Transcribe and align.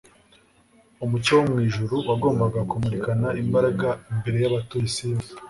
Umucyo 1.03 1.31
wo 1.37 1.43
mu 1.49 1.57
ijuru 1.67 1.95
wagombaga 2.07 2.59
kumurikana 2.69 3.27
imbaraga 3.41 3.87
imbere 4.11 4.37
y'abatuye 4.39 4.85
isi 4.89 5.03
yose, 5.11 5.31